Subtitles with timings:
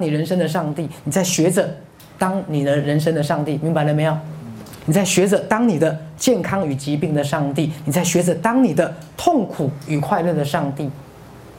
[0.00, 1.68] 你人生的上帝，你在学着
[2.18, 4.16] 当你的人生的上帝，明白了没有？
[4.86, 10.90] 你在学着当你的健康与疾病的上帝，你在学着当你的痛苦与快乐的上帝，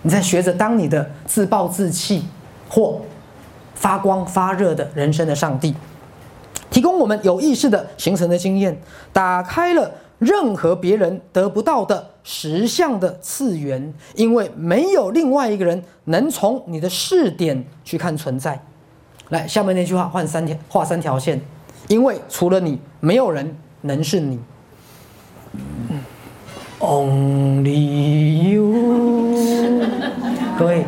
[0.01, 2.25] 你在学着当你的自暴自弃
[2.67, 2.99] 或
[3.75, 5.73] 发光发热的人生的上帝，
[6.69, 8.75] 提供我们有意识的形成的经验，
[9.13, 9.89] 打开了
[10.21, 18.63] 任何别人得不到的实相的次元，因为没有另外一个人能从你的视点去看存在。
[19.29, 21.41] 来，下面那句话换三条，画三条线。
[21.87, 24.39] 因为除了你，没有人能是你。
[26.79, 29.35] Only you，
[30.59, 30.85] 各位，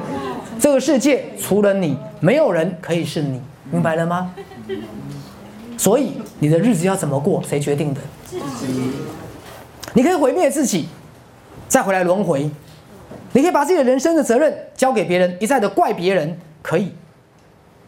[0.59, 4.35] 这个世界除了你，没有人可以是你，明白了吗？
[5.75, 8.01] 所以你的日子要怎么过，谁决定的？
[8.27, 8.91] 自己。
[9.93, 10.87] 你可以毁灭自己，
[11.67, 12.49] 再回来轮回；
[13.31, 16.93] 你可以把自己的人生的责任交给别人，一再的怪别人，可以。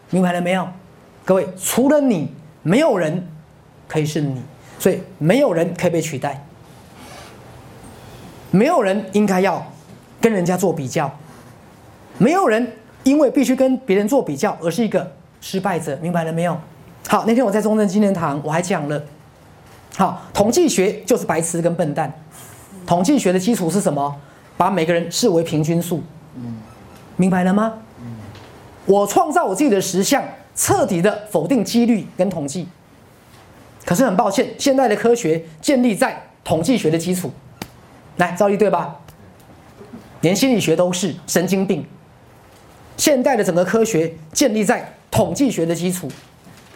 [0.10, 0.68] 明白了没有？
[1.24, 2.32] 各位，除了你。
[2.68, 3.28] 没有人
[3.88, 4.42] 可以是你，
[4.80, 6.44] 所以没有人可以被取代。
[8.50, 9.64] 没有人应该要
[10.20, 11.16] 跟人家做比较，
[12.18, 12.68] 没有人
[13.04, 16.58] 因为必须跟别人做比较而是一个失败者，明白了没有？
[17.08, 19.00] 好，那天我在中正纪念堂我还讲了，
[19.96, 22.14] 好，统计学就是白痴跟笨蛋。
[22.86, 24.16] 统计学的基础是什么？
[24.58, 26.02] 把每个人视为平均数。
[27.16, 27.74] 明白了吗？
[28.86, 30.24] 我创造我自己的实相。
[30.58, 32.66] 彻底的否定几率跟统计，
[33.84, 37.30] 可是很抱歉，现代的科学建立在统计学的基础。
[38.16, 38.96] 来，赵丽对吧？
[40.22, 41.86] 连心理学都是神经病。
[42.96, 46.10] 现代的整个科学建立在统计学的基础。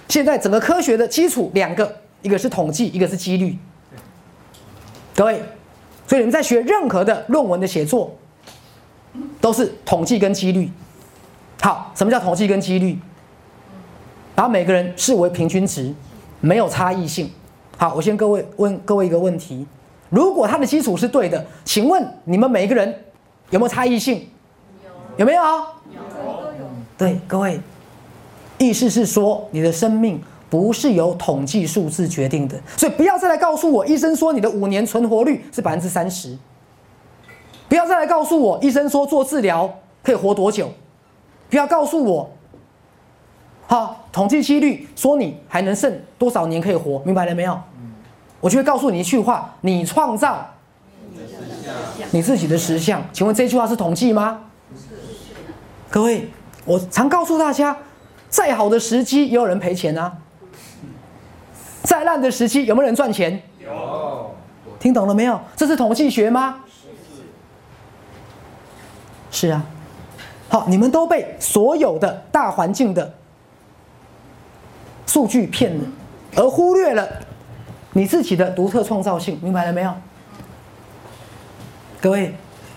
[0.09, 3.57] 现在整个科学的基础两个，一个是统计，一个是几率。
[5.15, 5.41] 各位，
[6.07, 8.15] 所以你们在学任何的论文的写作，
[9.41, 10.71] 都是统计跟几率。
[11.61, 12.97] 好，什么叫统计跟几率？
[14.33, 15.93] 把每个人视为平均值，
[16.39, 17.29] 没有差异性。
[17.77, 19.67] 好，我先各位问各位一个问题：
[20.09, 23.03] 如果它的基础是对的，请问你们每一个人
[23.49, 24.29] 有没有差异性？
[24.85, 25.43] 有，有没有？
[25.43, 25.99] 有，
[26.97, 27.59] 对，各位，
[28.57, 36.35] 意思是说你的生命不是由统计数字决定的，所以不要再来告诉我，医生说你的五年存活率是百分之三十。
[37.67, 39.71] 不要再来告诉我，医生说做治疗
[40.01, 40.71] 可以活多久？
[41.49, 42.31] 不要告诉我。
[43.67, 47.59] 好，统计几率说你还能剩多少年可以活，明白了没有？
[48.41, 50.49] 我就会告诉你一句话：你创造
[52.09, 53.03] 你自己的实相。
[53.13, 54.41] 请问这句话是统计吗？
[55.91, 56.27] 各位，
[56.65, 57.77] 我常告诉大家，
[58.29, 60.17] 再好的时机也有人赔钱啊。
[61.83, 63.41] 再烂的时期有没有人赚钱？
[63.59, 64.35] 有。
[64.79, 65.39] 听懂了没有？
[65.55, 66.59] 这是统计学吗？
[69.31, 69.47] 是。
[69.47, 69.63] 是啊。
[70.49, 73.13] 好，你们都被所有的大环境的。
[75.05, 75.83] 数据骗了，
[76.35, 77.07] 而忽略了
[77.93, 79.91] 你自己的独特创造性，明白了没有？
[81.99, 82.35] 各位，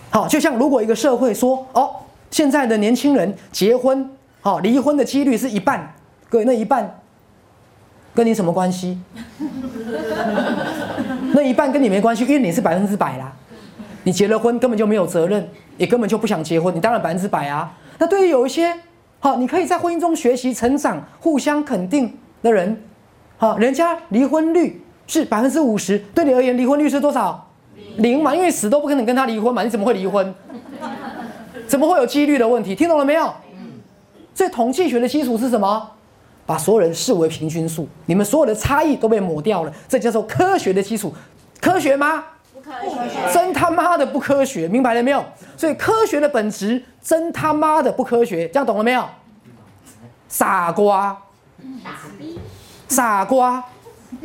[0.08, 1.94] 好，就像如果一个社会说，哦，
[2.30, 4.10] 现在的年轻人结婚，
[4.40, 5.94] 好，离婚的几率是一半，
[6.30, 7.01] 各位，那一半
[8.14, 8.98] 跟你什么关系？
[11.34, 13.32] 那一半跟你没关系，因为你是百分之百啦，
[14.04, 15.46] 你结了婚根本就没有责任，
[15.76, 17.72] 也根本就不想结婚，你当然百分之百啊。
[17.98, 18.74] 那对于有一些，
[19.20, 22.12] 好，你可以在婚姻中学习成长，互相肯定。
[22.42, 22.76] 的人，
[23.36, 27.48] 好，人家离婚率是百分之五十，对你而言离婚率是多少？
[27.98, 30.34] 零嘛，因为死都不可能跟他离婚嘛，你怎么会离婚？
[31.68, 32.74] 怎么会有几率的问题？
[32.74, 33.32] 听懂了没有？
[34.34, 35.88] 所以统计学的基础是什么？
[36.44, 41.14] 把所有人视为平均数，你们所有的差异都被抹掉了，这叫做科学的基础。
[41.60, 42.24] 科学吗？
[42.52, 42.72] 不科
[43.08, 45.24] 学，真他妈的不科学，明白了没有？
[45.56, 49.04] 所以科学的本质真他妈的不科学，这样懂了没有？
[50.28, 51.16] 傻瓜。
[52.88, 53.64] 傻瓜，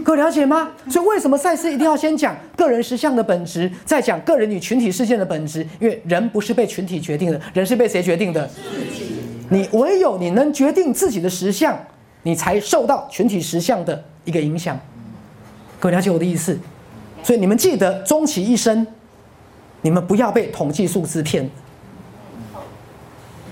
[0.04, 0.72] 各位了解吗？
[0.90, 5.66] 所以为什么赛斯一定要先讲个人实相的本质，再讲个人与群体事件的本质？
[5.80, 8.50] 因为人不是被群体决定的，人是被谁决定的？
[9.50, 11.78] 你唯有你能决定自己的实相，
[12.28, 14.78] 你才受到群体实相的一个影响。
[15.80, 16.60] 各位了解我的意思？
[17.24, 18.86] 所以你们记得，终其一生，
[19.82, 21.50] 你们不要被统计数字骗。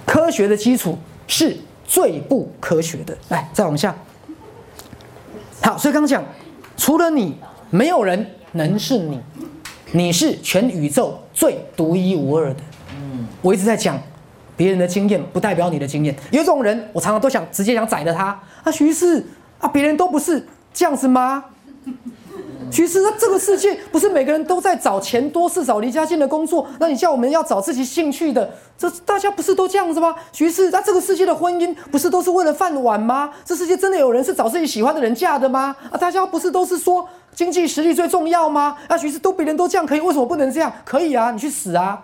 [0.05, 1.55] 科学的基础是。
[1.87, 3.95] 最不科学的，来再往下。
[5.61, 6.25] 好，所以刚刚讲，
[6.75, 7.37] 除了你，
[7.69, 9.21] 没有人能是你，
[9.91, 12.59] 你是全宇宙最独一无二的。
[12.95, 14.01] 嗯，我一直在讲，
[14.55, 16.15] 别人的经验不代表你的经验。
[16.31, 18.39] 有一种人，我常常都想直接想宰了他。
[18.63, 19.25] 啊，徐氏
[19.59, 21.45] 啊，别人都不是这样子吗？
[22.71, 26.67] 徐氏，那，这个世界不是每个人都在找钱多、事找、离家近的工作。
[26.79, 30.15] 那你叫我们要找自己兴趣的，这大家不是都这样子吗？
[30.31, 33.29] 徐氏，那这个世界的婚姻不是都是为了饭碗吗？
[33.45, 35.75] 这世界真的有人是找自己喜欢的人嫁的吗？
[35.91, 38.75] 啊，大家不是都是说经济实力最重要吗？
[38.87, 40.73] 啊，徐氏，都别人都这样可以，为什么不能这样？
[40.83, 42.01] 可以啊，你去死啊！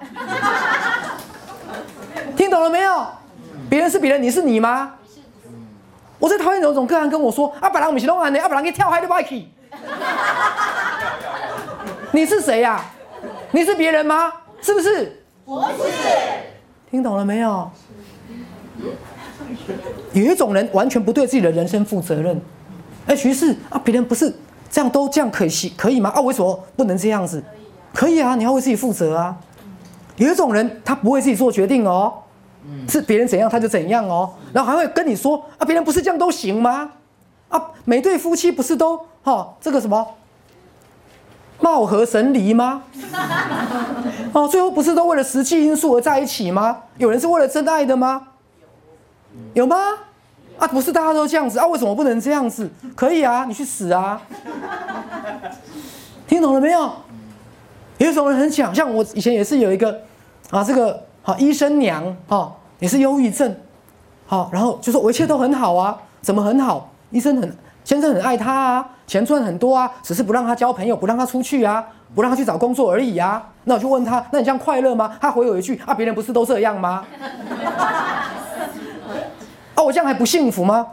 [2.41, 3.05] 听懂了没有？
[3.69, 4.93] 别人是别人，你是你吗？
[6.17, 9.45] 我最讨厌有种个人跟我说：“啊，本来我们是弄安的，啊，本来给跳海的不去。”
[12.11, 12.83] 你是谁呀？
[13.51, 14.33] 你是别人吗？
[14.59, 15.21] 是不是？
[15.45, 15.67] 不是。
[16.89, 17.69] 听懂了没有？
[20.13, 22.41] 有一种人完全不对自己的人生负责任。
[23.05, 24.35] 哎，徐氏啊，别人不是
[24.71, 26.09] 这样都这样可惜可以吗？
[26.09, 27.43] 啊，为什么不能这样子？
[27.93, 29.37] 可以啊，你要为自己负责啊。
[30.17, 32.13] 有一种人他不会自己做决定哦，
[32.87, 36.91] 是别人怎样他就怎样哦，然后还会跟你说啊，别人不是这样都行吗？
[37.49, 40.07] 啊，每对夫妻不是都哈这个什么？
[41.59, 42.83] 貌合神离吗？
[44.33, 46.83] 哦，最后不是都为了实际因素而在一起吗？
[46.97, 48.29] 有人是为了真爱的吗？
[49.53, 49.77] 有吗？
[50.57, 51.67] 啊，不是大家都这样子啊？
[51.67, 52.69] 为什么不能这样子？
[52.95, 54.21] 可以啊，你去死啊！
[56.27, 56.91] 听懂了没有？
[57.97, 60.01] 有一种人很想，像我以前也是有一个
[60.49, 63.55] 啊，这个好医生娘哈，你是忧郁症，
[64.27, 66.89] 好，然后就说我一切都很好啊，怎么很好？
[67.11, 67.55] 医生很。
[67.83, 71.83] 先生很爱他啊，钱赚很多啊，只是不让他交朋友，不让他出去啊，
[72.13, 73.43] 不让他去找工作而已啊。
[73.63, 75.17] 那我就问他，那你这样快乐吗？
[75.19, 77.03] 他回我一句啊，别人不是都这样吗？
[79.73, 80.85] 啊，我这样还不幸福吗？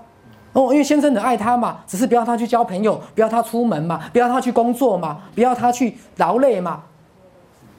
[0.55, 6.81] 哦，因为先生很爱他嘛，只是不要他去交朋友，不要他出门嘛，不要他去工作嘛，不要他去劳累嘛。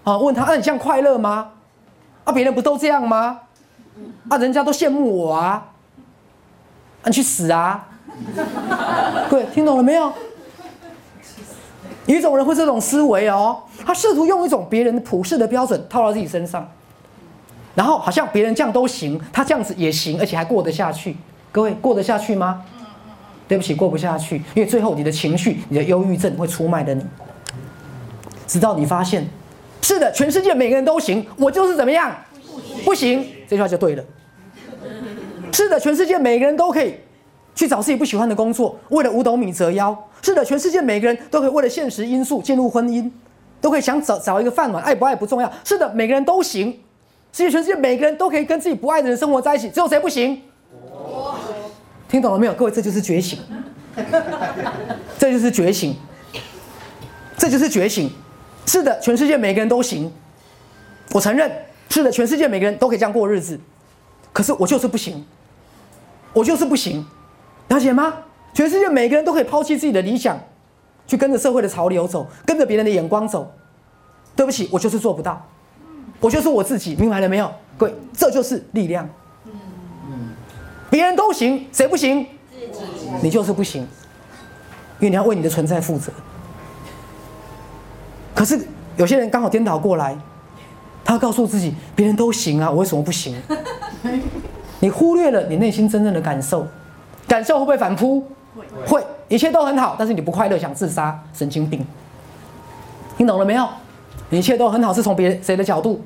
[0.03, 1.49] 啊，问他，那你这样快乐吗？
[2.23, 3.39] 啊，别人不都这样吗？
[4.29, 5.71] 啊，人家都羡慕我啊，
[7.05, 7.87] 你去死啊！
[9.29, 10.11] 各位听懂了没有？
[12.05, 16.67] 有一种人会这种思维哦，他试图用一种别人普世的标准套到自己身上，
[17.75, 21.15] 然后好像别人这样都行，他这样子也行，而且还过得下去。
[21.51, 22.63] 各位过得下去吗？
[23.47, 27.03] 对不起，过不下去，因为最后你的情绪、你的忧郁症会出卖的你，
[28.45, 29.27] 直到你发现，
[29.81, 32.15] 是的，全世界每个人都行，我就是怎么样，
[32.85, 34.03] 不行，这句话就对了。
[35.51, 36.95] 是的，全世界每个人都可以。
[37.55, 40.07] 去找自己不喜欢的工作，为了五斗米折腰。
[40.21, 43.11] 是的，全世界每个人都可以为了现实因素进入婚姻，
[43.59, 45.51] 都可以想找找一个饭碗，爱不爱不重要。
[45.65, 46.71] 是的，每个人都行。
[47.33, 50.41] 世界全世界每个人都可以跟自己不爱的人生活在一起，只有谁不行？
[52.07, 52.71] 听懂了没有，各位？
[52.71, 53.39] 这就是觉醒，
[55.19, 55.93] 这就是觉醒，
[57.37, 58.09] 这就是觉醒。
[58.69, 60.13] 是的，全世界每个人都行，
[61.11, 61.51] 我承认。
[61.89, 63.59] 是的，全世界每个人都可以这样过日子，
[64.31, 65.25] 可是我就是不行，
[66.33, 67.03] 我就是不行。
[67.69, 68.13] 了解吗？
[68.53, 70.39] 全世界每个人都可以抛弃自己的理想，
[71.07, 73.51] 去跟着社会的潮流走，跟着别人的眼光走。
[74.35, 75.43] 对不起，我就是做不到。
[76.19, 77.51] 我就是我自己，明白了没有？
[77.75, 79.09] 各位，这就是力量。
[80.91, 82.23] 别人都行，谁不行？
[83.23, 83.81] 你就是不行，
[84.99, 86.11] 因为你要为你的存在负责。
[88.39, 88.57] 可是
[88.95, 90.17] 有些人刚好颠倒过来，
[91.03, 93.35] 他告诉自己，别人都行啊，我为什么不行？
[94.79, 96.65] 你忽略了你内心真正的感受。
[97.27, 98.25] 感受会不会反扑？
[98.87, 101.85] 会，一切都很好，但是你不快乐，想自杀，神经病。
[103.17, 103.67] 听懂了没有？
[104.29, 106.01] 一切都很好，是从别人谁的角度？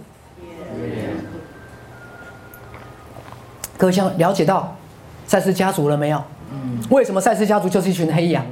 [3.78, 4.76] 各位想了解到
[5.28, 6.24] 赛斯家族了没有？
[6.90, 8.44] 为什么赛斯家族就是一群黑羊？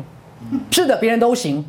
[0.69, 1.65] 是的，别人都行。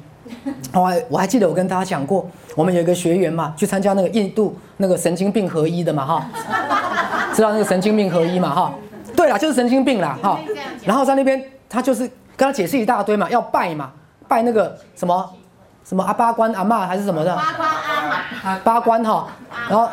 [0.72, 6.26] 我 还我还记得我跟大家讲过，我们有一个学员嘛，去参加那个印度那个神经病合一的嘛，哈，
[7.34, 8.72] 知道那个神经病合一嘛，哈。
[9.14, 10.38] 对啦，就是神经病啦，哈。
[10.84, 12.02] 然后在那边，他就是
[12.36, 13.90] 跟他解释一大堆嘛，要拜嘛，
[14.26, 15.30] 拜那个什么
[15.84, 17.34] 什么阿八关阿妈还是什么的。
[17.36, 18.58] 八关阿妈。
[18.64, 19.28] 八关哈，
[19.68, 19.88] 然后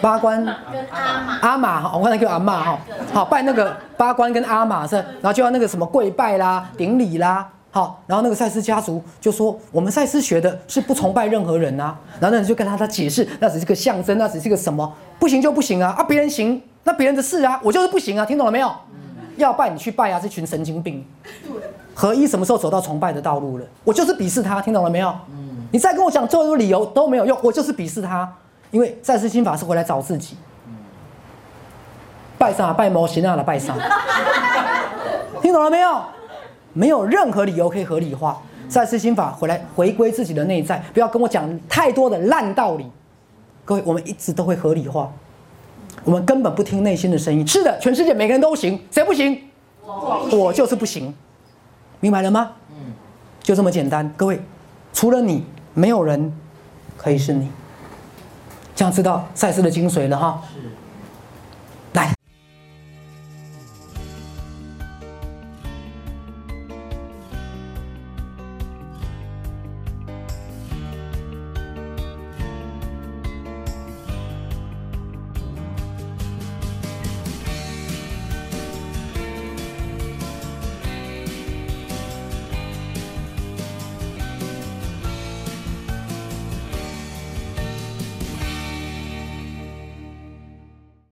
[0.00, 1.38] 八关跟阿妈。
[1.42, 2.78] 阿妈哈，我刚才叫阿妈哈。
[3.12, 11.96] 好，拜那个八关跟阿妈是，然后就要那个什么跪拜啦、顶礼啦，好，然后那个赛斯家族就说，我们赛斯学的是不崇拜任何人呐。
[12.18, 16.60] 然后那人就跟他他解释，那只是个象征，那只是个什么，不行就不行啊，啊别人行。
[16.82, 18.72] 那别人的事啊，我就是不行啊，听懂了没有？
[19.36, 21.06] 要拜你去拜啊，这群神经病。
[21.94, 23.64] 合一什么时候走到崇拜的道路了？
[23.84, 25.14] 我就是鄙视他，听懂了没有？
[25.70, 28.28] 你再跟我讲最后理由都没有用，我就是鄙视他，
[28.72, 30.36] 因为赛斯心法是回来找自己。
[32.36, 33.74] 拜啥拜魔神啊的拜啥？
[35.40, 36.02] 听懂了没有？
[36.72, 42.86] 没有任何理由可以合理化再世心法回来回归自己的内在，不要跟我讲太多的烂道理。
[43.64, 45.12] 各位，我们一直都会合理化。
[46.04, 47.46] 我们根本不听内心的声音。
[47.46, 49.38] 是的，全世界每个人都行，谁不行？
[49.84, 51.12] 我，我就是不行。
[51.98, 52.52] 明白了吗？
[52.70, 52.92] 嗯，
[53.42, 54.08] 就这么简单。
[54.16, 54.40] 各位，
[54.92, 56.32] 除了你，没有人
[56.96, 57.48] 可以是你。
[58.74, 60.42] 这样知道赛事的精髓了哈。
[60.54, 60.70] 是。